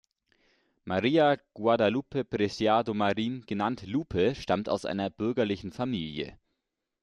María 0.83 1.39
Guadalupe 1.53 2.23
Preciado 2.23 2.95
Marín, 2.95 3.43
genannt 3.47 3.85
"Lupe", 3.85 4.33
stammte 4.33 4.71
aus 4.71 4.83
einer 4.83 5.11
bürgerlichen 5.11 5.71
Familie. 5.71 6.39